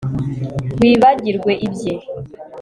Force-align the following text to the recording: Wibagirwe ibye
Wibagirwe 0.79 1.51
ibye 1.67 1.93